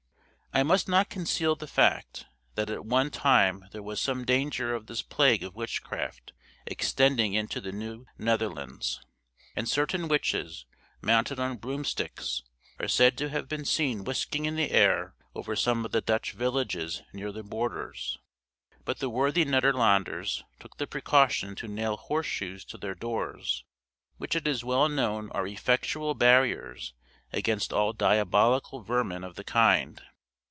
I 0.53 0.63
must 0.63 0.89
not 0.89 1.07
conceal 1.09 1.55
the 1.55 1.65
fact, 1.65 2.25
that 2.55 2.69
at 2.69 2.83
one 2.85 3.09
time 3.09 3.69
there 3.71 3.81
was 3.81 4.01
some 4.01 4.25
danger 4.25 4.75
of 4.75 4.87
this 4.87 5.01
plague 5.01 5.43
of 5.43 5.55
witchcraft 5.55 6.33
extending 6.65 7.31
into 7.33 7.61
the 7.61 7.71
New 7.71 8.05
Netherlands; 8.17 8.99
and 9.55 9.69
certain 9.69 10.09
witches, 10.09 10.65
mounted 11.01 11.39
on 11.39 11.55
broomsticks, 11.55 12.43
are 12.81 12.89
said 12.89 13.17
to 13.19 13.29
have 13.29 13.47
been 13.47 13.63
seen 13.63 14.03
whisking 14.03 14.43
in 14.43 14.57
the 14.57 14.71
air 14.71 15.15
over 15.33 15.55
some 15.55 15.85
of 15.85 15.93
the 15.93 16.01
Dutch 16.01 16.33
villages 16.33 17.01
near 17.13 17.31
the 17.31 17.43
borders; 17.43 18.17
but 18.83 18.99
the 18.99 19.09
worthy 19.09 19.45
Nederlanders 19.45 20.43
took 20.59 20.75
the 20.75 20.85
precaution 20.85 21.55
to 21.55 21.67
nail 21.69 21.95
horse 21.95 22.27
shoes 22.27 22.65
to 22.65 22.77
their 22.77 22.93
doors, 22.93 23.63
which 24.17 24.35
it 24.35 24.45
is 24.45 24.65
well 24.65 24.89
known 24.89 25.31
are 25.31 25.47
effectual 25.47 26.13
barriers 26.13 26.93
against 27.31 27.71
all 27.71 27.93
diabolical 27.93 28.81
vermin 28.81 29.23
of 29.23 29.35
the 29.35 29.45
kind. 29.45 30.01